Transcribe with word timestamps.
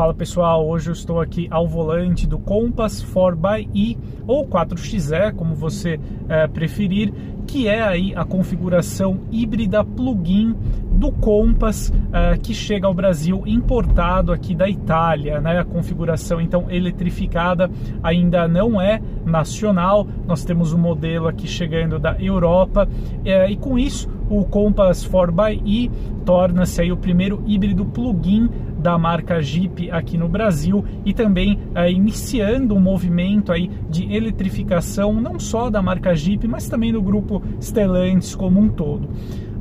Fala 0.00 0.14
pessoal, 0.14 0.66
hoje 0.66 0.88
eu 0.88 0.94
estou 0.94 1.20
aqui 1.20 1.46
ao 1.50 1.68
volante 1.68 2.26
do 2.26 2.38
Compass 2.38 3.04
4xE 3.04 3.98
ou 4.26 4.48
4XE, 4.48 5.34
como 5.34 5.54
você 5.54 6.00
é, 6.26 6.46
preferir, 6.46 7.12
que 7.46 7.68
é 7.68 7.82
aí 7.82 8.14
a 8.16 8.24
configuração 8.24 9.20
híbrida 9.30 9.84
plug-in 9.84 10.54
do 10.90 11.12
Compass 11.12 11.92
é, 12.14 12.38
que 12.38 12.54
chega 12.54 12.86
ao 12.86 12.94
Brasil 12.94 13.42
importado 13.44 14.32
aqui 14.32 14.54
da 14.54 14.66
Itália, 14.66 15.38
né? 15.38 15.58
A 15.58 15.64
configuração 15.64 16.40
então 16.40 16.70
eletrificada 16.70 17.70
ainda 18.02 18.48
não 18.48 18.80
é 18.80 19.02
nacional. 19.22 20.06
Nós 20.26 20.44
temos 20.44 20.72
um 20.72 20.78
modelo 20.78 21.28
aqui 21.28 21.46
chegando 21.46 21.98
da 21.98 22.16
Europa 22.18 22.88
é, 23.22 23.50
e 23.50 23.56
com 23.56 23.78
isso 23.78 24.08
o 24.30 24.44
Compass 24.44 25.06
4xE 25.06 25.90
torna-se 26.24 26.80
aí 26.80 26.92
o 26.92 26.96
primeiro 26.96 27.42
híbrido 27.46 27.84
plug-in 27.84 28.48
da 28.80 28.98
marca 28.98 29.40
Jeep 29.40 29.90
aqui 29.90 30.16
no 30.16 30.28
Brasil 30.28 30.84
e 31.04 31.12
também 31.12 31.58
é, 31.74 31.90
iniciando 31.90 32.74
um 32.74 32.80
movimento 32.80 33.52
aí 33.52 33.70
de 33.88 34.12
eletrificação 34.12 35.12
não 35.12 35.38
só 35.38 35.70
da 35.70 35.82
marca 35.82 36.14
Jeep, 36.14 36.46
mas 36.48 36.68
também 36.68 36.92
do 36.92 37.02
grupo 37.02 37.42
Stellantis 37.60 38.34
como 38.34 38.60
um 38.60 38.68
todo. 38.68 39.08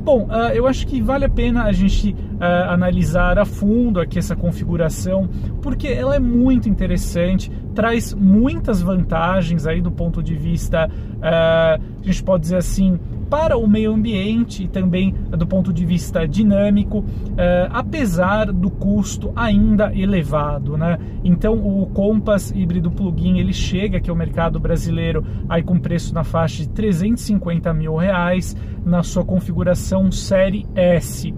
Bom, 0.01 0.23
uh, 0.23 0.51
eu 0.53 0.65
acho 0.65 0.87
que 0.87 1.01
vale 1.01 1.25
a 1.25 1.29
pena 1.29 1.65
a 1.65 1.71
gente 1.73 2.13
uh, 2.13 2.69
analisar 2.69 3.37
a 3.37 3.45
fundo 3.45 3.99
aqui 3.99 4.17
essa 4.17 4.35
configuração, 4.35 5.29
porque 5.61 5.87
ela 5.87 6.15
é 6.15 6.19
muito 6.19 6.69
interessante, 6.69 7.51
traz 7.75 8.13
muitas 8.13 8.81
vantagens 8.81 9.67
aí 9.67 9.81
do 9.81 9.91
ponto 9.91 10.23
de 10.23 10.35
vista, 10.35 10.89
uh, 10.89 11.21
a 11.21 11.79
gente 12.01 12.23
pode 12.23 12.43
dizer 12.43 12.57
assim, 12.57 12.97
para 13.29 13.57
o 13.57 13.67
meio 13.67 13.93
ambiente 13.93 14.63
e 14.63 14.67
também 14.67 15.13
do 15.29 15.45
ponto 15.45 15.71
de 15.71 15.85
vista 15.85 16.27
dinâmico, 16.27 17.05
eh, 17.37 17.69
apesar 17.71 18.51
do 18.51 18.69
custo 18.69 19.31
ainda 19.35 19.93
elevado. 19.93 20.77
Né? 20.77 20.97
Então 21.23 21.55
o 21.55 21.85
Compass 21.87 22.51
híbrido 22.51 22.89
plug-in 22.89 23.39
ele 23.39 23.53
chega 23.53 23.97
aqui 23.97 24.09
ao 24.09 24.15
mercado 24.15 24.59
brasileiro 24.59 25.23
aí 25.47 25.61
com 25.61 25.79
preço 25.79 26.13
na 26.13 26.23
faixa 26.23 26.63
de 26.63 26.69
350 26.69 27.73
mil 27.73 27.95
reais 27.95 28.55
na 28.85 29.03
sua 29.03 29.23
configuração 29.23 30.11
série 30.11 30.65
S. 30.75 31.33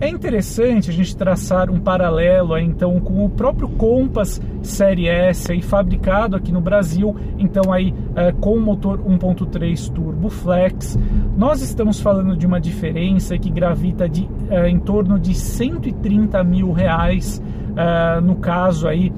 É 0.00 0.08
interessante 0.08 0.88
a 0.88 0.92
gente 0.94 1.14
traçar 1.14 1.68
um 1.70 1.78
paralelo 1.78 2.56
então 2.56 2.98
com 3.00 3.22
o 3.22 3.28
próprio 3.28 3.68
Compass 3.68 4.40
Série 4.62 5.06
S 5.06 5.52
aí, 5.52 5.60
fabricado 5.60 6.36
aqui 6.36 6.50
no 6.50 6.60
Brasil, 6.62 7.14
então 7.38 7.70
aí 7.70 7.94
é, 8.16 8.32
com 8.32 8.58
motor 8.58 8.98
1.3 8.98 9.92
turbo 9.92 10.30
flex. 10.30 10.98
Nós 11.36 11.60
estamos 11.60 12.00
falando 12.00 12.34
de 12.34 12.46
uma 12.46 12.58
diferença 12.58 13.36
que 13.36 13.50
gravita 13.50 14.08
de 14.08 14.26
é, 14.48 14.70
em 14.70 14.78
torno 14.78 15.18
de 15.18 15.34
130 15.34 16.42
mil 16.44 16.72
reais 16.72 17.42
é, 17.76 18.20
no 18.22 18.36
caso 18.36 18.88
aí 18.88 19.12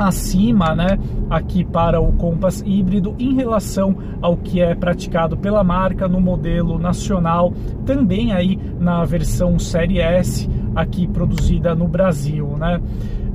acima, 0.00 0.74
né, 0.74 0.98
aqui 1.28 1.64
para 1.64 2.00
o 2.00 2.12
Compass 2.12 2.62
híbrido 2.64 3.14
em 3.18 3.34
relação 3.34 3.94
ao 4.22 4.36
que 4.36 4.60
é 4.60 4.74
praticado 4.74 5.36
pela 5.36 5.62
marca 5.62 6.08
no 6.08 6.20
modelo 6.20 6.78
nacional, 6.78 7.52
também 7.84 8.32
aí 8.32 8.58
na 8.78 9.04
versão 9.04 9.58
Série 9.58 9.98
S 9.98 10.48
aqui 10.74 11.06
produzida 11.06 11.74
no 11.74 11.86
Brasil, 11.86 12.56
né? 12.56 12.80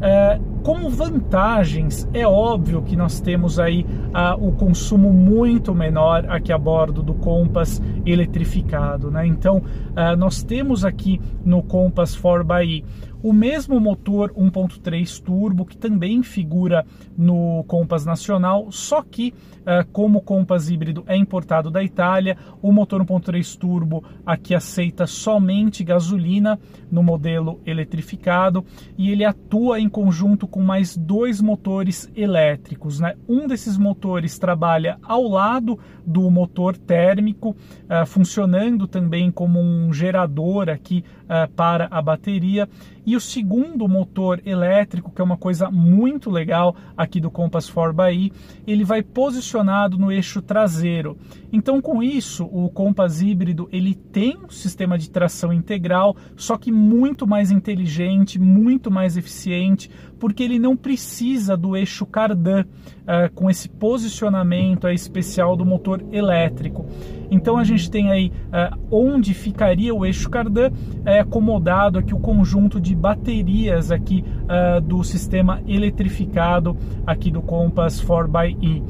É, 0.02 0.39
como 0.61 0.89
vantagens, 0.89 2.08
é 2.13 2.27
óbvio 2.27 2.81
que 2.81 2.95
nós 2.95 3.19
temos 3.21 3.59
aí 3.59 3.86
ah, 4.13 4.36
o 4.36 4.52
consumo 4.52 5.13
muito 5.13 5.75
menor 5.75 6.25
aqui 6.27 6.52
a 6.52 6.58
bordo 6.58 7.03
do 7.03 7.13
Compass 7.13 7.81
eletrificado, 8.05 9.09
né? 9.09 9.25
Então, 9.25 9.61
ah, 9.95 10.16
nós 10.16 10.43
temos 10.43 10.83
aqui 10.83 11.21
no 11.45 11.61
Compass 11.61 12.17
4xE 12.17 12.83
o 13.25 13.33
mesmo 13.33 13.80
motor 13.80 14.31
1.3 14.33 15.19
turbo 15.19 15.65
que 15.65 15.75
também 15.75 16.21
figura 16.21 16.86
no 17.17 17.63
Compass 17.67 18.05
nacional, 18.05 18.71
só 18.71 19.02
que 19.02 19.33
uh, 19.61 19.83
como 19.91 20.19
o 20.19 20.21
Compass 20.21 20.69
híbrido 20.69 21.03
é 21.08 21.17
importado 21.17 21.71
da 21.71 21.83
Itália, 21.83 22.37
o 22.61 22.71
motor 22.71 23.03
1.3 23.03 23.58
turbo 23.58 24.03
aqui 24.23 24.53
aceita 24.53 25.08
somente 25.08 25.83
gasolina 25.83 26.59
no 26.91 27.02
modelo 27.02 27.59
eletrificado 27.65 28.63
e 28.95 29.09
ele 29.09 29.25
atua 29.25 29.80
em 29.80 29.89
conjunto 29.89 30.47
com 30.47 30.61
mais 30.61 30.95
dois 30.95 31.42
motores 31.42 32.07
elétricos. 32.15 32.99
Né? 32.99 33.15
Um 33.27 33.47
desses 33.47 33.75
motores 33.75 34.37
trabalha 34.37 34.99
ao 35.02 35.23
lado 35.23 35.80
do 36.05 36.30
motor 36.30 36.77
térmico, 36.77 37.55
uh, 37.89 38.05
funcionando 38.05 38.87
também 38.87 39.31
como 39.31 39.59
um 39.59 39.92
gerador 39.92 40.69
aqui 40.69 41.03
uh, 41.25 41.52
para 41.53 41.87
a 41.91 42.02
bateria 42.02 42.67
e 43.05 43.15
o 43.15 43.21
segundo 43.21 43.87
motor 43.87 44.41
elétrico, 44.45 45.11
que 45.11 45.21
é 45.21 45.23
uma 45.23 45.37
coisa 45.37 45.69
muito 45.69 46.31
legal 46.31 46.75
aqui 46.97 47.19
do 47.19 47.30
Compass 47.30 47.69
4xE, 47.69 48.31
ele 48.65 48.83
vai 48.83 49.03
posicionado 49.03 49.97
no 49.97 50.11
eixo 50.11 50.41
traseiro. 50.41 51.15
Então, 51.53 51.80
com 51.80 52.02
isso, 52.02 52.45
o 52.45 52.67
Compass 52.69 53.21
híbrido 53.21 53.69
ele 53.71 53.93
tem 53.93 54.37
um 54.43 54.49
sistema 54.49 54.97
de 54.97 55.09
tração 55.09 55.53
integral, 55.53 56.17
só 56.36 56.58
que 56.58 56.71
muito 56.71 57.27
mais 57.27 57.52
inteligente, 57.52 58.39
muito 58.39 58.89
mais 58.89 59.15
eficiente, 59.17 59.89
porque 60.25 60.41
ele 60.41 60.58
não 60.58 60.75
precisa 60.75 61.55
do 61.55 61.77
eixo 61.77 62.03
cardan 62.03 62.63
uh, 62.63 63.31
com 63.36 63.47
esse 63.47 63.69
posicionamento 63.69 64.86
uh, 64.86 64.89
especial 64.89 65.55
do 65.55 65.63
motor 65.63 66.03
elétrico. 66.11 66.83
Então 67.30 67.58
a 67.58 67.63
gente 67.63 67.91
tem 67.91 68.09
aí 68.09 68.31
uh, 68.47 68.75
onde 68.89 69.36
ficaria 69.36 69.93
o 69.93 70.03
eixo 70.03 70.27
cardan 70.27 70.71
é 71.05 71.19
acomodado 71.19 71.99
aqui 71.99 72.11
o 72.11 72.19
conjunto 72.19 72.81
de 72.81 72.95
baterias 72.95 73.91
aqui 73.91 74.25
uh, 74.45 74.81
do 74.81 75.03
sistema 75.03 75.61
eletrificado 75.67 76.75
aqui 77.05 77.30
do 77.30 77.43
Compass 77.43 78.02
4xE. 78.02 78.81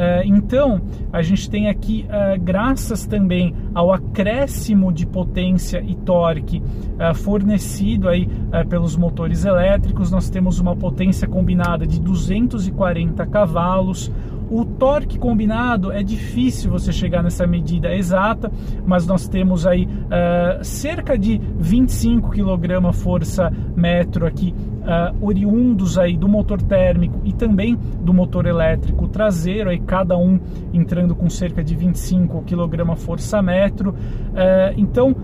Uh, 0.00 0.24
então, 0.24 0.80
a 1.12 1.20
gente 1.20 1.50
tem 1.50 1.68
aqui, 1.68 2.06
uh, 2.08 2.40
graças 2.40 3.04
também 3.04 3.54
ao 3.74 3.92
acréscimo 3.92 4.90
de 4.90 5.04
potência 5.04 5.82
e 5.86 5.94
torque 5.94 6.62
uh, 6.62 7.14
fornecido 7.14 8.08
aí 8.08 8.26
pelos 8.70 8.96
motores 8.96 9.44
elétricos, 9.44 10.10
nós 10.10 10.30
temos 10.30 10.58
uma 10.58 10.74
potência 10.74 11.28
combinada 11.28 11.86
de 11.86 12.00
240 12.00 13.26
cavalos, 13.26 14.10
o 14.50 14.64
torque 14.64 15.16
combinado 15.16 15.92
é 15.92 16.02
difícil 16.02 16.70
você 16.70 16.92
chegar 16.92 17.22
nessa 17.22 17.46
medida 17.46 17.94
exata, 17.94 18.50
mas 18.84 19.06
nós 19.06 19.28
temos 19.28 19.64
aí 19.64 19.84
uh, 19.84 20.64
cerca 20.64 21.16
de 21.16 21.40
25 21.56 22.30
kg 22.30 22.92
força 22.92 23.52
metro 23.76 24.26
aqui 24.26 24.52
uh, 24.80 25.24
oriundos 25.24 25.96
aí 25.98 26.16
do 26.16 26.28
motor 26.28 26.60
térmico 26.60 27.20
e 27.24 27.32
também 27.32 27.78
do 28.02 28.12
motor 28.12 28.46
elétrico 28.46 29.06
traseiro, 29.06 29.70
aí 29.70 29.78
cada 29.78 30.18
um 30.18 30.40
entrando 30.72 31.14
com 31.14 31.30
cerca 31.30 31.62
de 31.62 31.76
25 31.76 32.42
kg 32.42 32.96
força 32.96 33.40
metro. 33.40 33.90
Uh, 33.90 34.74
então 34.76 35.14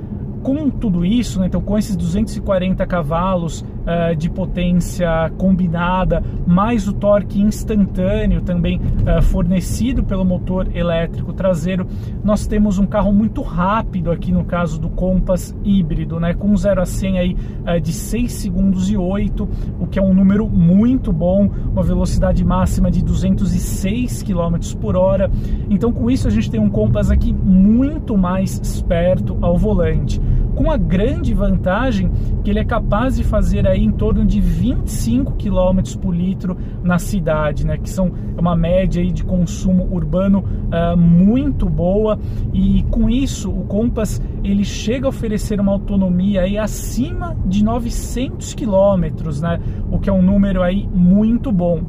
com 0.42 0.70
tudo 0.70 1.04
isso, 1.04 1.40
né, 1.40 1.46
então 1.46 1.60
com 1.60 1.76
esses 1.76 1.96
240 1.96 2.86
cavalos 2.86 3.64
uh, 3.86 4.14
de 4.16 4.28
potência 4.28 5.30
combinada, 5.38 6.22
mais 6.46 6.88
o 6.88 6.92
torque 6.92 7.40
instantâneo 7.40 8.42
também 8.42 8.78
uh, 8.78 9.22
fornecido 9.22 10.02
pelo 10.02 10.24
motor 10.24 10.68
elétrico 10.74 11.32
traseiro, 11.32 11.86
nós 12.24 12.46
temos 12.46 12.78
um 12.78 12.86
carro 12.86 13.12
muito 13.12 13.40
rápido 13.42 14.10
aqui 14.10 14.32
no 14.32 14.44
caso 14.44 14.80
do 14.80 14.88
Compass 14.88 15.54
híbrido, 15.64 16.18
né, 16.18 16.34
com 16.34 16.54
0 16.56 16.82
a 16.82 16.86
100 16.86 17.18
aí 17.18 17.36
uh, 17.66 17.80
de 17.80 17.92
6 17.92 18.32
segundos 18.32 18.90
e 18.90 18.96
8, 18.96 19.48
o 19.78 19.86
que 19.86 19.98
é 19.98 20.02
um 20.02 20.12
número 20.12 20.48
muito 20.48 21.12
bom, 21.12 21.48
uma 21.70 21.82
velocidade 21.82 22.44
máxima 22.44 22.90
de 22.90 23.02
206 23.02 24.22
km 24.22 24.56
por 24.80 24.96
hora. 24.96 25.30
Então 25.70 25.92
com 25.92 26.10
isso 26.10 26.26
a 26.26 26.30
gente 26.30 26.50
tem 26.50 26.60
um 26.60 26.68
Compass 26.68 27.10
aqui 27.10 27.32
muito 27.32 28.16
mais 28.16 28.60
esperto 28.62 29.38
ao 29.40 29.56
volante 29.56 30.20
com 30.56 30.70
a 30.70 30.76
grande 30.78 31.34
vantagem 31.34 32.10
que 32.42 32.48
ele 32.48 32.58
é 32.58 32.64
capaz 32.64 33.16
de 33.16 33.22
fazer 33.22 33.68
aí 33.68 33.84
em 33.84 33.92
torno 33.92 34.24
de 34.24 34.40
25 34.40 35.34
km 35.34 35.98
por 36.00 36.14
litro 36.14 36.56
na 36.82 36.98
cidade, 36.98 37.66
né? 37.66 37.76
Que 37.76 37.90
são 37.90 38.10
uma 38.36 38.56
média 38.56 39.02
aí 39.02 39.12
de 39.12 39.22
consumo 39.22 39.86
urbano 39.92 40.38
uh, 40.40 40.96
muito 40.96 41.68
boa 41.68 42.18
e 42.54 42.82
com 42.90 43.10
isso 43.10 43.50
o 43.50 43.64
Compass 43.64 44.20
ele 44.42 44.64
chega 44.64 45.06
a 45.06 45.10
oferecer 45.10 45.60
uma 45.60 45.72
autonomia 45.72 46.42
aí 46.42 46.56
acima 46.56 47.36
de 47.44 47.62
900 47.62 48.54
km, 48.54 49.40
né? 49.42 49.60
O 49.90 49.98
que 49.98 50.08
é 50.08 50.12
um 50.12 50.22
número 50.22 50.62
aí 50.62 50.88
muito 50.90 51.52
bom. 51.52 51.82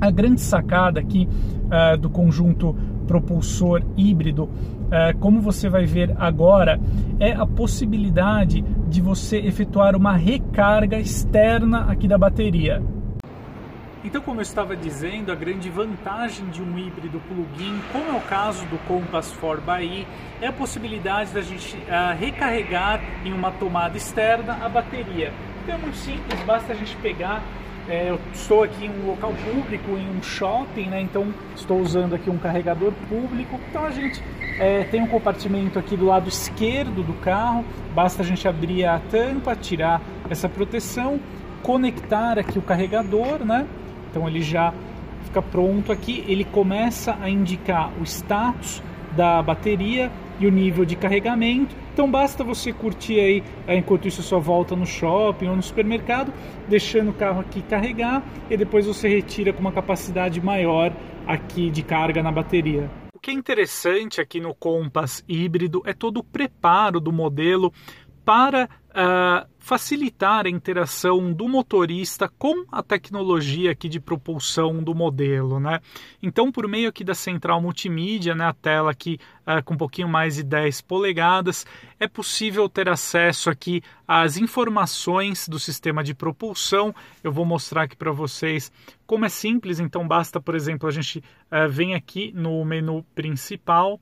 A 0.00 0.10
grande 0.10 0.40
sacada 0.40 1.00
aqui 1.00 1.28
uh, 1.64 1.98
do 1.98 2.08
conjunto 2.08 2.76
propulsor 3.08 3.82
híbrido 3.96 4.48
é, 4.48 4.77
como 5.20 5.40
você 5.40 5.68
vai 5.68 5.84
ver 5.84 6.14
agora, 6.18 6.80
é 7.20 7.32
a 7.32 7.46
possibilidade 7.46 8.62
de 8.88 9.00
você 9.00 9.38
efetuar 9.38 9.94
uma 9.94 10.16
recarga 10.16 10.98
externa 10.98 11.90
aqui 11.90 12.08
da 12.08 12.16
bateria. 12.16 12.82
Então, 14.04 14.22
como 14.22 14.38
eu 14.38 14.42
estava 14.42 14.76
dizendo, 14.76 15.32
a 15.32 15.34
grande 15.34 15.68
vantagem 15.68 16.46
de 16.50 16.62
um 16.62 16.78
híbrido 16.78 17.20
plug-in, 17.28 17.80
como 17.92 18.10
é 18.10 18.16
o 18.16 18.20
caso 18.20 18.64
do 18.66 18.78
Compass 18.86 19.36
4xE, 19.42 20.06
é 20.40 20.46
a 20.46 20.52
possibilidade 20.52 21.32
da 21.32 21.40
gente 21.40 21.76
uh, 21.76 22.16
recarregar 22.16 23.00
em 23.24 23.32
uma 23.32 23.50
tomada 23.50 23.96
externa 23.96 24.64
a 24.64 24.68
bateria. 24.68 25.32
Então 25.62 25.74
é 25.74 25.78
muito 25.78 25.96
simples, 25.96 26.40
basta 26.46 26.72
a 26.72 26.76
gente 26.76 26.96
pegar 26.96 27.42
é, 27.88 28.10
eu 28.10 28.20
estou 28.34 28.62
aqui 28.62 28.84
em 28.84 28.90
um 28.90 29.06
local 29.06 29.32
público, 29.44 29.92
em 29.92 30.08
um 30.10 30.22
shopping, 30.22 30.86
né? 30.86 31.00
Então 31.00 31.32
estou 31.56 31.80
usando 31.80 32.14
aqui 32.14 32.28
um 32.28 32.36
carregador 32.36 32.92
público. 33.08 33.58
Então 33.70 33.84
a 33.84 33.90
gente 33.90 34.22
é, 34.58 34.84
tem 34.84 35.02
um 35.02 35.06
compartimento 35.06 35.78
aqui 35.78 35.96
do 35.96 36.04
lado 36.04 36.28
esquerdo 36.28 37.02
do 37.02 37.14
carro. 37.14 37.64
Basta 37.94 38.22
a 38.22 38.26
gente 38.26 38.46
abrir 38.46 38.84
a 38.84 38.98
tampa, 38.98 39.56
tirar 39.56 40.02
essa 40.28 40.48
proteção, 40.48 41.18
conectar 41.62 42.38
aqui 42.38 42.58
o 42.58 42.62
carregador, 42.62 43.44
né? 43.44 43.66
Então 44.10 44.28
ele 44.28 44.42
já 44.42 44.74
fica 45.24 45.40
pronto 45.40 45.90
aqui. 45.90 46.24
Ele 46.28 46.44
começa 46.44 47.16
a 47.20 47.30
indicar 47.30 47.90
o 47.98 48.04
status 48.04 48.82
da 49.16 49.42
bateria 49.42 50.12
e 50.38 50.46
o 50.46 50.50
nível 50.50 50.84
de 50.84 50.96
carregamento. 50.96 51.74
Então 51.92 52.10
basta 52.10 52.44
você 52.44 52.72
curtir 52.72 53.20
aí, 53.20 53.44
eh, 53.66 53.76
enquanto 53.76 54.06
isso 54.06 54.22
sua 54.22 54.38
volta 54.38 54.76
no 54.76 54.86
shopping 54.86 55.48
ou 55.48 55.56
no 55.56 55.62
supermercado, 55.62 56.32
deixando 56.68 57.10
o 57.10 57.14
carro 57.14 57.40
aqui 57.40 57.62
carregar 57.62 58.22
e 58.48 58.56
depois 58.56 58.86
você 58.86 59.08
retira 59.08 59.52
com 59.52 59.60
uma 59.60 59.72
capacidade 59.72 60.40
maior 60.40 60.92
aqui 61.26 61.70
de 61.70 61.82
carga 61.82 62.22
na 62.22 62.32
bateria. 62.32 62.90
O 63.12 63.18
que 63.18 63.30
é 63.30 63.34
interessante 63.34 64.20
aqui 64.20 64.40
no 64.40 64.54
Compass 64.54 65.24
híbrido 65.28 65.82
é 65.84 65.92
todo 65.92 66.18
o 66.18 66.24
preparo 66.24 67.00
do 67.00 67.12
modelo 67.12 67.72
para 68.24 68.68
uh, 68.90 69.48
facilitar 69.68 70.46
a 70.46 70.48
interação 70.48 71.30
do 71.30 71.46
motorista 71.46 72.26
com 72.38 72.64
a 72.72 72.82
tecnologia 72.82 73.70
aqui 73.70 73.86
de 73.86 74.00
propulsão 74.00 74.82
do 74.82 74.94
modelo, 74.94 75.60
né? 75.60 75.80
Então, 76.22 76.50
por 76.50 76.66
meio 76.66 76.88
aqui 76.88 77.04
da 77.04 77.14
central 77.14 77.60
multimídia, 77.60 78.34
né, 78.34 78.46
a 78.46 78.54
tela 78.54 78.90
aqui 78.90 79.20
uh, 79.46 79.62
com 79.62 79.74
um 79.74 79.76
pouquinho 79.76 80.08
mais 80.08 80.36
de 80.36 80.42
10 80.42 80.80
polegadas, 80.80 81.66
é 82.00 82.08
possível 82.08 82.66
ter 82.66 82.88
acesso 82.88 83.50
aqui 83.50 83.82
às 84.06 84.38
informações 84.38 85.46
do 85.46 85.58
sistema 85.58 86.02
de 86.02 86.14
propulsão. 86.14 86.94
Eu 87.22 87.30
vou 87.30 87.44
mostrar 87.44 87.82
aqui 87.82 87.94
para 87.94 88.10
vocês 88.10 88.72
como 89.06 89.26
é 89.26 89.28
simples. 89.28 89.80
Então, 89.80 90.08
basta, 90.08 90.40
por 90.40 90.54
exemplo, 90.54 90.88
a 90.88 90.92
gente 90.92 91.18
uh, 91.18 91.68
vem 91.68 91.94
aqui 91.94 92.32
no 92.34 92.64
menu 92.64 93.04
principal 93.14 94.00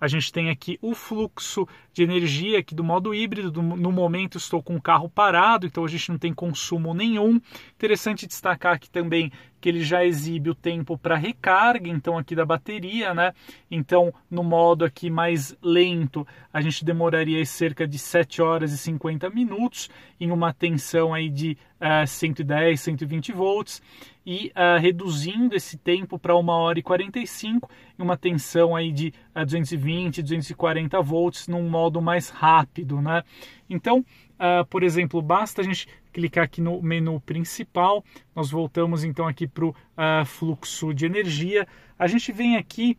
a 0.00 0.06
gente 0.06 0.32
tem 0.32 0.50
aqui 0.50 0.78
o 0.80 0.94
fluxo 0.94 1.66
de 1.92 2.02
energia 2.02 2.58
aqui 2.58 2.74
do 2.74 2.84
modo 2.84 3.14
híbrido. 3.14 3.62
No 3.62 3.90
momento 3.90 4.38
estou 4.38 4.62
com 4.62 4.76
o 4.76 4.82
carro 4.82 5.08
parado, 5.08 5.66
então 5.66 5.84
a 5.84 5.88
gente 5.88 6.10
não 6.10 6.18
tem 6.18 6.32
consumo 6.32 6.94
nenhum. 6.94 7.40
Interessante 7.74 8.26
destacar 8.26 8.74
aqui 8.74 8.88
também 8.88 9.32
que 9.60 9.68
ele 9.68 9.82
já 9.82 10.04
exibe 10.04 10.50
o 10.50 10.54
tempo 10.54 10.96
para 10.96 11.16
recarga, 11.16 11.88
então 11.88 12.16
aqui 12.16 12.34
da 12.34 12.46
bateria, 12.46 13.12
né? 13.12 13.32
Então, 13.68 14.14
no 14.30 14.44
modo 14.44 14.84
aqui 14.84 15.10
mais 15.10 15.56
lento, 15.60 16.26
a 16.52 16.60
gente 16.60 16.84
demoraria 16.84 17.44
cerca 17.44 17.86
de 17.86 17.98
7 17.98 18.40
horas 18.40 18.72
e 18.72 18.78
50 18.78 19.28
minutos 19.30 19.90
em 20.20 20.30
uma 20.30 20.52
tensão 20.52 21.12
aí 21.12 21.28
de 21.28 21.58
uh, 21.80 22.06
110, 22.06 22.80
120 22.80 23.32
volts 23.32 23.82
e 24.30 24.52
uh, 24.54 24.78
reduzindo 24.78 25.56
esse 25.56 25.78
tempo 25.78 26.18
para 26.18 26.36
1 26.36 26.48
hora 26.50 26.78
e 26.78 26.82
45 26.82 27.70
em 27.98 28.02
uma 28.02 28.14
tensão 28.14 28.76
aí 28.76 28.92
de 28.92 29.14
uh, 29.34 29.42
220, 29.42 30.20
240 30.20 31.00
volts 31.00 31.48
num 31.48 31.66
modo 31.66 32.02
mais 32.02 32.28
rápido, 32.28 33.00
né? 33.00 33.22
Então, 33.70 34.04
Uh, 34.38 34.64
por 34.66 34.84
exemplo, 34.84 35.20
basta 35.20 35.62
a 35.62 35.64
gente 35.64 35.88
clicar 36.12 36.44
aqui 36.44 36.60
no 36.60 36.80
menu 36.80 37.20
principal, 37.20 38.04
nós 38.36 38.52
voltamos 38.52 39.02
então 39.02 39.26
aqui 39.26 39.48
para 39.48 39.64
o 39.64 39.70
uh, 39.70 39.74
ah, 39.96 40.24
fluxo 40.24 40.94
de 40.94 41.04
energia. 41.04 41.66
A 41.98 42.06
gente 42.06 42.30
vem 42.30 42.56
aqui 42.56 42.96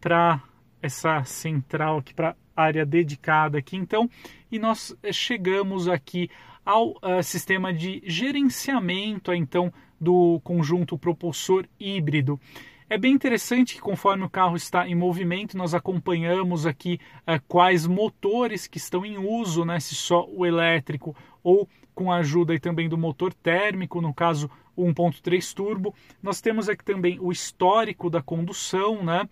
para 0.00 0.42
essa 0.80 1.22
central 1.24 1.98
aqui 1.98 2.14
para 2.14 2.34
área 2.56 2.86
dedicada 2.86 3.58
aqui 3.58 3.76
então 3.76 4.08
e 4.50 4.58
nós 4.58 4.96
chegamos 5.12 5.88
aqui 5.88 6.30
ao 6.64 6.94
sistema 7.22 7.70
de 7.70 8.02
gerenciamento 8.06 9.30
então 9.34 9.70
do 10.00 10.40
conjunto 10.42 10.98
propulsor 10.98 11.66
híbrido. 11.78 12.40
É 12.88 12.96
bem 12.96 13.12
interessante 13.12 13.74
que 13.74 13.80
conforme 13.80 14.24
o 14.24 14.30
carro 14.30 14.54
está 14.54 14.88
em 14.88 14.94
movimento, 14.94 15.58
nós 15.58 15.74
acompanhamos 15.74 16.66
aqui 16.66 17.00
uh, 17.22 17.42
quais 17.48 17.84
motores 17.84 18.68
que 18.68 18.78
estão 18.78 19.04
em 19.04 19.18
uso, 19.18 19.64
né, 19.64 19.80
se 19.80 19.96
só 19.96 20.24
o 20.28 20.46
elétrico 20.46 21.16
ou 21.42 21.68
com 21.96 22.12
a 22.12 22.18
ajuda 22.18 22.52
aí 22.52 22.60
também 22.60 22.88
do 22.88 22.96
motor 22.96 23.34
térmico, 23.34 24.00
no 24.00 24.14
caso 24.14 24.48
1.3 24.78 25.52
turbo. 25.52 25.92
Nós 26.22 26.40
temos 26.40 26.68
aqui 26.68 26.84
também 26.84 27.18
o 27.20 27.32
histórico 27.32 28.08
da 28.08 28.22
condução, 28.22 29.02
né, 29.02 29.28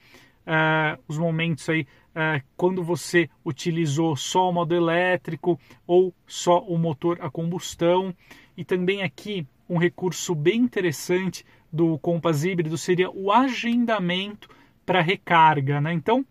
uh, 0.46 1.00
os 1.06 1.16
momentos 1.16 1.68
aí 1.68 1.82
uh, 1.82 2.42
quando 2.56 2.82
você 2.82 3.30
utilizou 3.44 4.16
só 4.16 4.50
o 4.50 4.52
modo 4.52 4.74
elétrico 4.74 5.60
ou 5.86 6.12
só 6.26 6.58
o 6.60 6.76
motor 6.76 7.18
a 7.20 7.30
combustão 7.30 8.12
e 8.56 8.64
também 8.64 9.02
aqui 9.02 9.46
um 9.68 9.78
recurso 9.78 10.34
bem 10.34 10.60
interessante 10.60 11.44
do 11.72 11.98
Compass 11.98 12.44
híbrido 12.44 12.78
seria 12.78 13.10
o 13.10 13.32
agendamento 13.32 14.48
para 14.84 15.00
recarga, 15.00 15.80
né? 15.80 15.92
Então, 15.92 16.24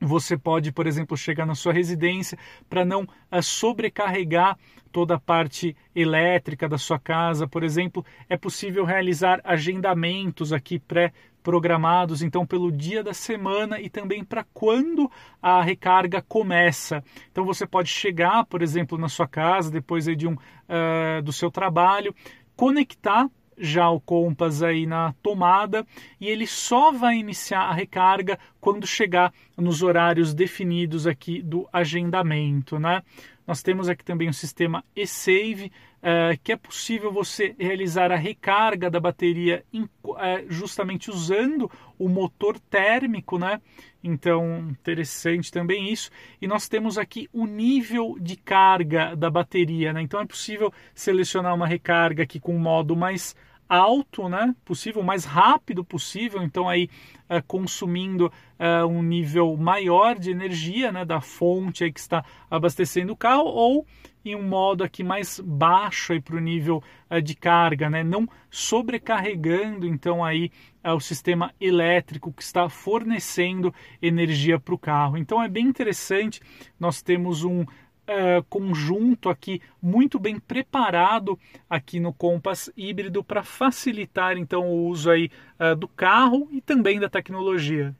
você 0.00 0.36
pode, 0.36 0.70
por 0.70 0.86
exemplo, 0.86 1.16
chegar 1.16 1.44
na 1.44 1.54
sua 1.54 1.72
residência 1.72 2.38
para 2.68 2.84
não 2.84 3.02
uh, 3.02 3.42
sobrecarregar 3.42 4.56
toda 4.92 5.16
a 5.16 5.20
parte 5.20 5.76
elétrica 5.94 6.68
da 6.68 6.78
sua 6.78 6.98
casa, 6.98 7.46
por 7.46 7.62
exemplo, 7.62 8.04
é 8.28 8.36
possível 8.36 8.84
realizar 8.84 9.40
agendamentos 9.44 10.52
aqui 10.52 10.78
pré-programados, 10.78 12.22
então 12.22 12.46
pelo 12.46 12.72
dia 12.72 13.02
da 13.02 13.12
semana 13.12 13.80
e 13.80 13.90
também 13.90 14.24
para 14.24 14.44
quando 14.54 15.10
a 15.42 15.60
recarga 15.62 16.22
começa. 16.22 17.02
Então 17.30 17.44
você 17.44 17.66
pode 17.66 17.88
chegar, 17.88 18.46
por 18.46 18.62
exemplo, 18.62 18.96
na 18.96 19.08
sua 19.08 19.28
casa 19.28 19.70
depois 19.70 20.04
de 20.04 20.26
um 20.26 20.34
uh, 20.34 21.22
do 21.22 21.32
seu 21.32 21.50
trabalho, 21.50 22.14
conectar 22.58 23.30
já 23.56 23.88
o 23.88 24.00
Compass 24.00 24.64
aí 24.64 24.84
na 24.84 25.14
tomada 25.22 25.86
e 26.20 26.26
ele 26.26 26.44
só 26.44 26.90
vai 26.90 27.16
iniciar 27.16 27.62
a 27.62 27.72
recarga 27.72 28.36
quando 28.60 28.84
chegar 28.84 29.32
nos 29.56 29.80
horários 29.80 30.34
definidos 30.34 31.06
aqui 31.06 31.40
do 31.40 31.68
agendamento, 31.72 32.76
né? 32.80 33.02
Nós 33.48 33.62
temos 33.62 33.88
aqui 33.88 34.04
também 34.04 34.28
o 34.28 34.34
sistema 34.34 34.84
eSave, 34.94 35.72
uh, 36.02 36.38
que 36.44 36.52
é 36.52 36.56
possível 36.56 37.10
você 37.10 37.56
realizar 37.58 38.12
a 38.12 38.16
recarga 38.16 38.90
da 38.90 39.00
bateria 39.00 39.64
em, 39.72 39.84
uh, 39.84 40.18
justamente 40.50 41.10
usando 41.10 41.70
o 41.98 42.10
motor 42.10 42.60
térmico, 42.60 43.38
né? 43.38 43.58
Então, 44.04 44.68
interessante 44.68 45.50
também 45.50 45.90
isso. 45.90 46.10
E 46.42 46.46
nós 46.46 46.68
temos 46.68 46.98
aqui 46.98 47.26
o 47.32 47.46
nível 47.46 48.18
de 48.20 48.36
carga 48.36 49.16
da 49.16 49.30
bateria, 49.30 49.94
né? 49.94 50.02
Então 50.02 50.20
é 50.20 50.26
possível 50.26 50.70
selecionar 50.94 51.54
uma 51.54 51.66
recarga 51.66 52.24
aqui 52.24 52.38
com 52.38 52.52
modo 52.58 52.94
mais 52.94 53.34
alto, 53.68 54.28
né, 54.28 54.54
possível, 54.64 55.02
mais 55.02 55.24
rápido 55.24 55.84
possível, 55.84 56.42
então 56.42 56.68
aí 56.68 56.88
uh, 57.28 57.42
consumindo 57.46 58.26
uh, 58.58 58.86
um 58.86 59.02
nível 59.02 59.56
maior 59.56 60.18
de 60.18 60.30
energia, 60.30 60.90
né, 60.90 61.04
da 61.04 61.20
fonte 61.20 61.84
aí 61.84 61.92
que 61.92 62.00
está 62.00 62.24
abastecendo 62.50 63.12
o 63.12 63.16
carro, 63.16 63.44
ou 63.44 63.86
em 64.24 64.34
um 64.34 64.42
modo 64.42 64.82
aqui 64.82 65.04
mais 65.04 65.38
baixo 65.40 66.12
aí 66.12 66.20
para 66.20 66.36
o 66.36 66.40
nível 66.40 66.82
uh, 67.10 67.20
de 67.20 67.34
carga, 67.34 67.90
né, 67.90 68.02
não 68.02 68.26
sobrecarregando 68.50 69.86
então 69.86 70.24
aí 70.24 70.50
o 70.84 71.00
sistema 71.00 71.52
elétrico 71.60 72.32
que 72.32 72.42
está 72.42 72.66
fornecendo 72.66 73.74
energia 74.00 74.58
para 74.58 74.74
o 74.74 74.78
carro. 74.78 75.18
Então 75.18 75.42
é 75.42 75.46
bem 75.46 75.66
interessante, 75.66 76.40
nós 76.80 77.02
temos 77.02 77.44
um 77.44 77.66
uh, 78.08 78.42
conjunto 78.48 79.28
aqui 79.28 79.60
muito 79.80 80.18
bem 80.18 80.40
preparado 80.40 81.38
aqui 81.68 82.00
no 82.00 82.12
Compass 82.12 82.70
híbrido 82.76 83.22
para 83.22 83.42
facilitar 83.42 84.36
então 84.36 84.68
o 84.68 84.88
uso 84.88 85.10
aí 85.10 85.30
uh, 85.60 85.76
do 85.76 85.86
carro 85.86 86.48
e 86.50 86.60
também 86.60 86.98
da 86.98 87.08
tecnologia. 87.08 87.94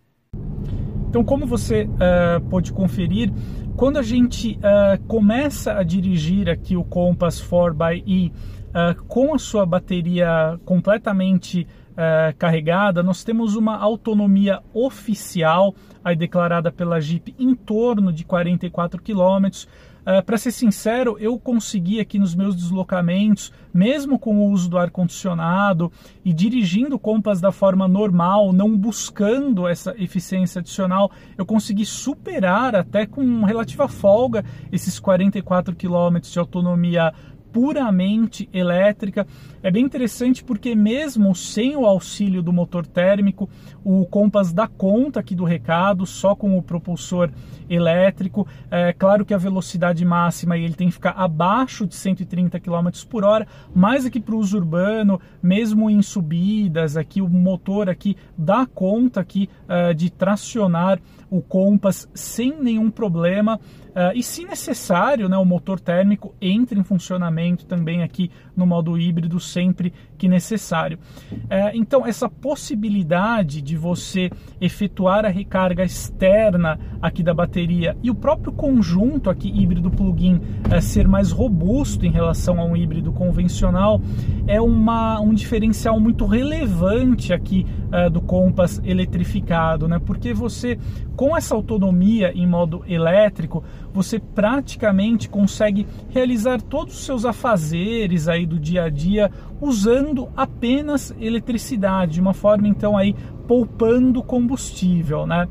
Então, 1.09 1.25
como 1.25 1.47
você 1.47 1.85
uh, 1.85 2.41
pode 2.51 2.73
conferir, 2.73 3.33
quando 3.77 3.97
a 3.97 4.03
gente 4.03 4.59
começa 5.07 5.73
a 5.73 5.85
dirigir 5.85 6.51
aqui 6.51 6.77
o 6.77 6.83
Compass 6.83 7.41
4xe 7.41 8.33
uh, 8.69 9.05
com 9.05 9.35
a 9.35 9.39
sua 9.39 9.65
bateria 9.65 10.59
completamente 10.65 11.67
uh, 11.93 12.37
carregada, 12.37 13.03
nós 13.03 13.25
temos 13.25 13.57
uma 13.57 13.77
autonomia 13.77 14.61
oficial 14.73 15.75
aí 16.05 16.17
declarada 16.17 16.71
pela 16.71 17.01
Jeep 17.01 17.35
em 17.39 17.55
torno 17.55 18.13
de 18.13 18.25
44 18.25 19.03
quilômetros. 19.03 19.69
Eh, 20.09 20.23
Para 20.23 20.39
ser 20.39 20.53
sincero, 20.53 21.19
eu 21.21 21.39
consegui 21.39 22.01
aqui 22.01 22.19
nos 22.19 22.35
meus 22.35 22.57
deslocamentos, 22.57 23.53
mesmo 23.75 24.19
com 24.19 24.39
o 24.39 24.51
uso 24.51 24.67
do 24.71 24.79
ar-condicionado 24.79 25.93
e 26.25 26.33
dirigindo 26.33 26.97
o 26.97 26.99
Compass 26.99 27.43
da 27.43 27.53
forma 27.53 27.87
normal, 27.87 28.51
não 28.51 28.75
buscando 28.75 29.69
essa 29.69 29.95
eficiência 29.99 30.61
adicional, 30.61 31.11
eu 31.37 31.45
consegui 31.45 31.85
superar 31.85 32.75
até 32.75 33.05
com 33.05 33.45
relativa 33.45 33.87
folga 33.87 34.47
esses 34.73 34.99
44 34.99 35.77
km 35.77 36.19
de 36.23 36.39
autonomia 36.39 37.13
puramente 37.53 38.49
elétrica. 38.53 39.27
É 39.63 39.71
bem 39.71 39.85
interessante 39.85 40.45
porque 40.45 40.75
mesmo 40.75 41.35
sem 41.35 41.77
o 41.77 41.85
auxílio 41.85 42.43
do 42.43 42.53
motor 42.53 42.87
térmico, 42.87 43.49
o 43.85 44.07
Compass 44.07 44.53
dá 44.53 44.69
conta 44.69 45.21
aqui 45.21 45.35
do 45.35 45.45
recado, 45.45 46.07
só 46.07 46.35
com 46.35 46.57
o 46.57 46.63
propulsor 46.63 47.31
elétrico. 47.69 48.47
É 48.71 48.93
claro 48.93 49.25
que 49.25 49.35
a 49.35 49.39
velocidade 49.39 50.05
máxima 50.05 50.57
ele 50.57 50.75
tem 50.75 50.89
que 50.89 50.95
ficar 50.95 51.13
abaixo 51.13 51.87
de 51.87 51.95
130 51.95 52.59
km 52.61 52.89
por 53.09 53.25
hora, 53.25 53.47
mas 53.75 54.07
aqui 54.07 54.21
para 54.21 54.35
o 54.35 54.39
uso 54.39 54.57
urbano, 54.57 55.21
mesmo 55.43 55.91
em 55.91 56.01
subidas, 56.03 56.97
aqui 56.97 57.21
o 57.21 57.29
motor 57.29 57.89
aqui 57.89 58.17
dá 58.37 58.67
conta 58.67 59.21
aqui 59.21 59.49
uh, 59.65 59.95
de 59.95 60.11
tracionar 60.11 61.01
o 61.31 61.43
Compass 61.43 62.09
sem 62.15 62.61
nenhum 62.61 62.91
problema. 62.91 63.61
Uh, 63.99 64.15
e 64.15 64.23
se 64.23 64.45
necessário, 64.45 65.29
né, 65.29 65.37
o 65.37 65.45
motor 65.45 65.81
térmico 65.81 66.33
entra 66.41 66.79
em 66.79 66.85
funcionamento 66.85 67.67
também 67.67 68.05
aqui 68.05 68.31
no 68.57 68.65
modo 68.65 68.97
híbrido 68.97 69.41
sempre 69.41 69.93
que 70.17 70.29
necessário. 70.29 71.01
Uh, 71.33 71.75
então, 71.75 72.07
essa 72.07 72.29
possibilidade 72.29 73.61
de 73.61 73.77
você 73.77 74.31
efetuar 74.61 75.25
a 75.25 75.29
recarga 75.29 75.83
externa 75.83 76.79
aqui 77.03 77.25
da 77.25 77.35
bateria 77.35 77.97
e 78.01 78.09
o 78.09 78.15
próprio 78.15 78.53
conjunto 78.53 79.31
aqui 79.31 79.49
híbrido 79.49 79.91
plug-in 79.91 80.37
uh, 80.37 80.81
ser 80.81 81.09
mais 81.09 81.33
robusto 81.33 82.07
em 82.07 82.11
relação 82.13 82.61
a 82.61 82.65
um 82.65 82.77
híbrido 82.77 83.11
convencional 83.11 84.01
é 84.47 84.61
uma, 84.61 85.19
um 85.21 85.35
diferencial 85.35 85.99
muito 85.99 86.25
relevante 86.25 87.33
aqui 87.33 87.67
do 88.11 88.21
Compass 88.21 88.81
eletrificado, 88.85 89.89
né? 89.89 89.99
Porque 89.99 90.35
você 90.35 90.79
com 91.17 91.37
essa 91.37 91.55
autonomia 91.55 92.33
em 92.35 92.47
modo 92.47 92.85
elétrico, 92.87 93.65
você 93.93 94.19
praticamente 94.19 95.29
consegue 95.29 95.87
realizar 96.11 96.61
todos 96.63 96.95
os 96.95 97.05
seus 97.05 97.25
afazeres 97.25 98.29
aí 98.29 98.47
do 98.47 98.59
dia 98.59 98.85
a 98.85 98.89
dia 98.89 99.31
usando 99.61 100.29
apenas 100.37 101.15
eletricidade, 101.19 102.15
de 102.15 102.21
uma 102.21 102.35
forma 102.35 102.69
então 102.69 102.97
aí 102.97 103.15
poupando 103.47 104.23
combustível, 104.23 105.27
né? 105.27 105.49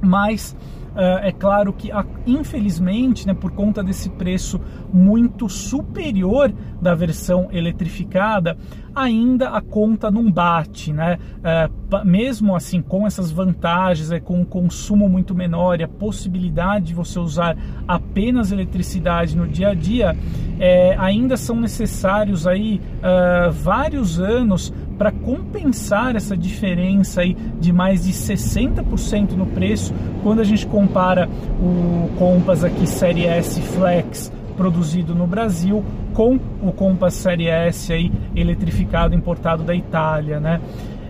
Mas 0.00 0.56
Uh, 0.56 0.77
é 1.22 1.32
claro 1.32 1.72
que, 1.72 1.90
infelizmente, 2.26 3.26
né, 3.26 3.34
por 3.34 3.52
conta 3.52 3.82
desse 3.82 4.10
preço 4.10 4.60
muito 4.92 5.48
superior 5.48 6.52
da 6.80 6.94
versão 6.94 7.48
eletrificada, 7.52 8.56
ainda 8.94 9.50
a 9.50 9.60
conta 9.60 10.10
não 10.10 10.30
bate, 10.30 10.92
né? 10.92 11.18
Uh, 11.38 12.04
mesmo 12.04 12.54
assim, 12.54 12.82
com 12.82 13.06
essas 13.06 13.30
vantagens, 13.30 14.10
é, 14.10 14.18
com 14.18 14.40
um 14.40 14.44
consumo 14.44 15.08
muito 15.08 15.34
menor 15.34 15.80
e 15.80 15.84
a 15.84 15.88
possibilidade 15.88 16.86
de 16.86 16.94
você 16.94 17.18
usar 17.18 17.56
apenas 17.86 18.50
eletricidade 18.50 19.36
no 19.36 19.46
dia 19.46 19.68
a 19.68 19.74
dia, 19.74 20.16
é, 20.58 20.96
ainda 20.98 21.36
são 21.36 21.56
necessários 21.60 22.46
aí 22.46 22.80
uh, 22.98 23.52
vários 23.52 24.18
anos 24.18 24.72
para 24.98 25.12
compensar 25.12 26.16
essa 26.16 26.36
diferença 26.36 27.20
aí 27.20 27.34
de 27.60 27.72
mais 27.72 28.04
de 28.04 28.12
60% 28.12 29.32
no 29.32 29.46
preço 29.46 29.94
quando 30.22 30.40
a 30.40 30.44
gente 30.44 30.66
compara 30.66 31.28
o 31.62 32.10
Compass 32.18 32.64
aqui 32.64 32.86
Série 32.86 33.24
S 33.24 33.60
Flex 33.60 34.32
produzido 34.56 35.14
no 35.14 35.26
Brasil 35.26 35.84
com 36.12 36.38
o 36.60 36.72
Compass 36.72 37.14
Série 37.14 37.46
S 37.46 37.92
aí 37.92 38.10
eletrificado 38.34 39.14
importado 39.14 39.62
da 39.62 39.72
Itália, 39.72 40.40
né? 40.40 40.60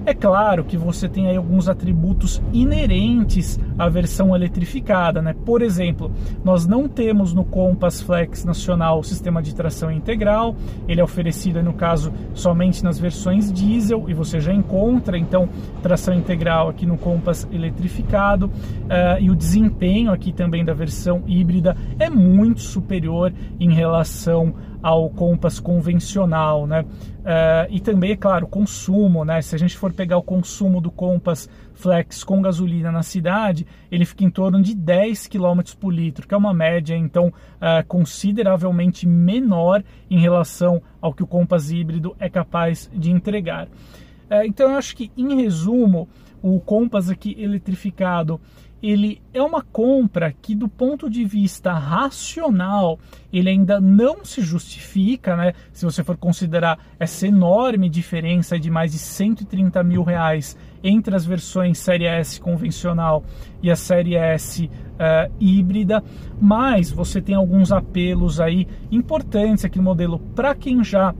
É 0.09 0.15
claro 0.15 0.65
que 0.65 0.79
você 0.79 1.07
tem 1.07 1.29
aí 1.29 1.37
alguns 1.37 1.69
atributos 1.69 2.41
inerentes 2.51 3.61
à 3.79 3.91
versão 3.91 4.35
eletrificada, 4.35 5.21
né? 5.21 5.35
Por 5.45 5.61
exemplo, 5.61 6.11
nós 6.43 6.67
não 6.67 6.89
temos 6.89 7.35
no 7.35 7.45
Compass 7.45 8.01
Flex 8.01 8.43
Nacional 8.43 9.01
o 9.01 9.05
sistema 9.05 9.43
de 9.43 9.55
tração 9.55 9.93
integral, 9.93 10.57
ele 10.89 11.03
é 11.03 11.05
oferecido 11.05 11.63
no 11.63 11.75
caso 11.75 12.11
somente 12.33 12.83
nas 12.83 12.99
versões 12.99 13.53
diesel 13.53 14.09
e 14.09 14.15
você 14.15 14.41
já 14.41 14.51
encontra 14.51 15.19
então 15.19 15.47
tração 15.83 16.15
integral 16.15 16.71
aqui 16.71 16.87
no 16.87 16.97
Compass 16.97 17.47
eletrificado 17.53 18.47
uh, 18.47 19.21
e 19.21 19.31
o 19.31 19.37
desempenho 19.37 20.11
aqui 20.11 20.33
também 20.33 20.65
da 20.65 20.73
versão 20.73 21.23
híbrida 21.27 21.77
é 21.99 22.09
muito 22.09 22.63
superior 22.63 23.31
em 23.61 23.75
relação 23.75 24.55
ao 24.83 25.11
Compass 25.11 25.61
convencional, 25.61 26.67
né? 26.67 26.83
Uh, 26.83 27.69
e 27.71 27.81
também, 27.81 28.13
é 28.13 28.17
claro, 28.17 28.47
consumo, 28.47 29.25
né? 29.25 29.43
Se 29.43 29.55
a 29.55 29.59
gente 29.59 29.77
for 29.77 29.93
pegar 29.93 30.17
o 30.17 30.23
consumo 30.23 30.81
do 30.81 30.91
Compass 30.91 31.49
Flex 31.75 32.25
com 32.25 32.41
gasolina 32.41 32.91
na 32.91 33.03
cidade, 33.03 33.67
ele 33.91 34.05
fica 34.05 34.25
em 34.25 34.31
torno 34.31 34.63
de 34.63 34.75
10 34.75 35.27
km 35.27 35.61
por 35.79 35.93
litro, 35.93 36.27
que 36.27 36.35
é 36.35 36.37
uma 36.37 36.55
média, 36.55 36.97
então, 36.97 37.29
uh, 37.29 37.87
consideravelmente 37.87 39.07
menor 39.07 39.83
em 40.11 40.19
relação 40.19 40.83
ao 41.01 41.13
que 41.13 41.23
o 41.23 41.27
Compass 41.27 41.71
híbrido 41.71 42.17
é 42.19 42.29
capaz 42.29 42.91
de 42.95 43.11
entregar. 43.11 43.67
Uh, 43.67 44.45
então, 44.47 44.71
eu 44.71 44.77
acho 44.77 44.97
que, 44.97 45.11
em 45.17 45.37
resumo, 45.37 46.09
o 46.43 46.61
Compass 46.61 47.11
aqui 47.11 47.37
eletrificado 47.39 48.41
ele 48.83 49.21
é 49.35 49.43
uma 49.43 49.63
compra 49.63 50.33
que 50.33 50.55
do 50.55 50.69
ponto 50.69 51.11
de 51.11 51.25
vista 51.25 51.73
racional 51.73 52.99
ele 53.33 53.51
ainda 53.51 53.81
não 53.81 54.25
se 54.25 54.41
justifica, 54.41 55.37
né? 55.37 55.53
Se 55.73 55.85
você 55.85 56.03
for 56.05 56.17
considerar 56.17 56.79
essa 56.99 57.27
enorme 57.27 57.89
diferença 57.89 58.59
de 58.59 58.71
mais 58.71 58.93
de 58.93 58.99
130 58.99 59.83
mil 59.83 60.03
reais 60.03 60.57
entre 60.83 61.15
as 61.15 61.27
versões 61.27 61.79
Série 61.79 62.07
S 62.07 62.41
convencional 62.41 63.25
e 63.63 63.71
a 63.71 63.77
Série 63.77 64.15
S 64.15 64.65
uh, 64.65 65.33
híbrida, 65.41 66.03
mas 66.41 66.91
você 66.91 67.21
tem 67.21 67.35
alguns 67.35 67.73
apelos 67.73 68.41
aí 68.41 68.67
importantes 68.91 69.65
aqui 69.65 69.79
no 69.79 69.85
modelo 69.85 70.19
para 70.35 70.55
quem 70.55 70.83
já 70.85 71.15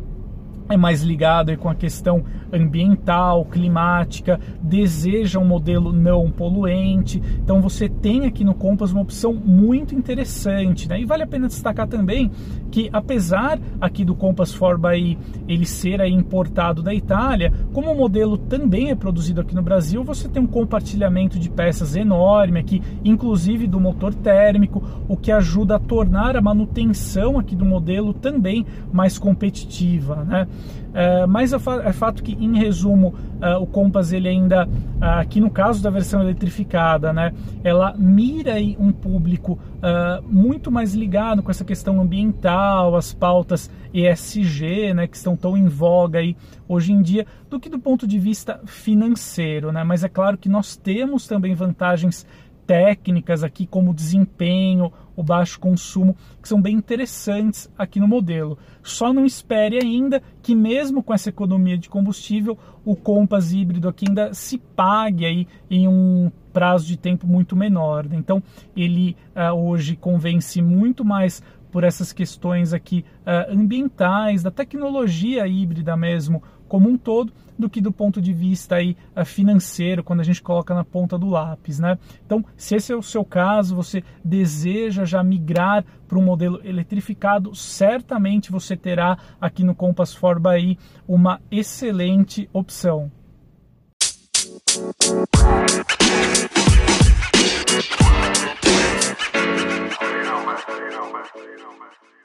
é 0.69 0.77
mais 0.77 1.03
ligado 1.03 1.57
com 1.57 1.69
a 1.69 1.75
questão 1.75 2.25
ambiental, 2.53 3.45
climática, 3.45 4.39
deseja 4.61 5.39
um 5.39 5.45
modelo 5.45 5.93
não 5.93 6.31
poluente. 6.31 7.23
Então 7.43 7.61
você 7.61 7.89
tem 7.89 8.27
aqui 8.27 8.45
no 8.45 8.55
Compass 8.55 8.93
uma 8.93 9.03
opção 9.03 9.33
muito 9.33 9.95
interessante, 9.95 10.89
né? 10.89 11.01
E 11.01 11.05
vale 11.05 11.23
a 11.23 11.27
pena 11.27 11.49
destacar 11.49 11.87
também 11.87 12.31
que 12.71 12.89
apesar 12.93 13.59
aqui 13.81 14.05
do 14.05 14.15
Compass 14.15 14.55
4xE 14.55 15.17
ele 15.49 15.65
ser 15.65 16.01
importado 16.07 16.83
da 16.83 16.95
Itália, 16.95 17.53
como 17.73 17.91
o 17.91 17.97
modelo 17.97 18.37
também 18.37 18.91
é 18.91 18.95
produzido 18.95 19.41
aqui 19.41 19.55
no 19.55 19.63
Brasil, 19.63 20.05
você 20.05 20.29
tem 20.29 20.43
um 20.43 20.47
compartilhamento 20.47 21.39
de 21.39 21.49
peças 21.49 21.97
enorme 21.97 22.61
aqui, 22.61 22.83
inclusive 23.05 23.67
do 23.67 23.81
motor 23.81 24.15
térmico, 24.15 24.83
o 25.09 25.17
que 25.17 25.33
ajuda 25.33 25.77
a 25.77 25.79
tornar 25.79 26.37
a 26.37 26.41
manutenção 26.41 27.39
aqui 27.39 27.57
do 27.57 27.65
modelo 27.65 28.13
também 28.13 28.67
mais 28.93 29.19
competitiva, 29.19 30.25
né? 30.25 30.47
É, 30.95 31.27
mas 31.27 31.53
é, 31.53 31.57
é, 31.85 31.93
fato 31.93 32.23
que, 32.23 32.33
em 32.33 32.59
resumo, 32.59 33.15
é, 33.41 33.57
o 33.57 33.67
Compass 33.67 34.13
ele 34.13 34.29
ainda, 34.29 34.69
é, 35.01 35.07
aqui 35.21 35.41
no 35.41 35.51
caso 35.51 35.83
da 35.83 35.91
versão 35.91 36.21
eletrificada, 36.23 37.13
né, 37.13 37.33
ela 37.63 37.95
mira 37.97 38.55
um 38.79 38.91
público 38.91 39.59
é, 39.83 40.21
muito 40.27 40.71
mais 40.71 40.95
ligado 40.95 41.43
com 41.43 41.51
essa 41.51 41.65
questão 41.65 42.01
ambiental, 42.01 42.97
as 42.97 43.13
pautas 43.13 43.71
ESG, 43.93 44.95
né, 44.95 45.07
que 45.07 45.17
estão 45.17 45.37
tão 45.37 45.57
em 45.57 45.69
voga 45.69 46.21
aí 46.21 46.37
hoje 46.67 46.93
em 46.93 47.03
dia, 47.03 47.27
do 47.49 47.61
que 47.61 47.69
do 47.69 47.79
ponto 47.79 48.07
de 48.07 48.19
vista 48.19 48.61
financeiro, 48.67 49.73
né? 49.73 49.83
Mas 49.83 50.05
é 50.05 50.09
claro 50.09 50.37
que 50.37 50.51
nós 50.51 50.77
temos 50.77 51.27
também 51.27 51.55
vantagens 51.55 52.27
técnicas 52.69 53.43
aqui, 53.43 53.67
como 53.67 53.95
desempenho, 53.95 54.93
o 55.17 55.23
baixo 55.23 55.59
consumo, 55.59 56.15
que 56.43 56.47
são 56.47 56.61
bem 56.61 56.77
interessantes 56.77 57.69
aqui 57.79 57.99
no 57.99 58.07
modelo. 58.07 58.59
Só 58.83 59.11
não 59.11 59.25
espere 59.25 59.79
ainda 59.83 60.23
que 60.43 60.55
mesmo 60.55 61.03
com 61.03 61.15
essa 61.15 61.31
economia 61.31 61.79
de 61.79 61.89
combustível, 61.89 62.59
o 62.85 62.95
Compass 62.95 63.53
híbrido 63.53 63.89
aqui 63.89 64.05
ainda 64.07 64.35
se 64.35 64.59
pague 64.59 65.25
aí 65.25 65.49
em 65.71 65.89
um 65.89 66.31
prazo 66.53 66.87
de 66.87 66.99
tempo 66.99 67.27
muito 67.27 67.57
menor. 67.57 68.07
Né? 68.07 68.17
Então, 68.17 68.43
ele 68.77 69.17
uh, 69.35 69.55
hoje 69.55 69.97
convence 69.97 70.61
muito 70.61 71.03
mais 71.07 71.43
por 71.71 71.85
essas 71.85 72.13
questões 72.13 72.73
aqui 72.73 73.05
uh, 73.21 73.53
ambientais, 73.53 74.43
da 74.43 74.51
tecnologia 74.51 75.47
híbrida 75.47 75.97
mesmo 75.97 76.43
como 76.69 76.89
um 76.89 76.99
todo, 76.99 77.33
do 77.59 77.69
que 77.69 77.81
do 77.81 77.91
ponto 77.91 78.21
de 78.21 78.33
vista 78.33 78.77
aí 78.77 78.97
uh, 79.17 79.25
financeiro, 79.25 80.05
quando 80.05 80.21
a 80.21 80.25
gente 80.25 80.43
coloca 80.43 80.75
na 80.75 80.85
ponta 80.85 81.19
do 81.19 81.29
lápis, 81.29 81.79
né? 81.79 81.99
Então, 82.25 82.45
se 82.57 82.77
esse 82.77 82.93
é 82.93 82.97
o 82.97 83.03
seu 83.03 83.25
caso, 83.25 83.75
você 83.75 84.05
deseja 84.25 85.05
já 85.05 85.23
migrar 85.25 85.85
para 86.07 86.19
um 86.19 86.23
modelo 86.23 86.61
eletrificado, 86.65 87.55
certamente 87.55 88.53
você 88.53 88.77
terá 88.77 89.19
aqui 89.41 89.65
no 89.65 89.75
Compass 89.75 90.15
Forba 90.15 90.51
aí 90.51 90.79
uma 91.07 91.41
excelente 91.51 92.49
opção. 92.53 93.11
you 101.37 101.59
know, 101.59 101.73
man. 101.79 102.18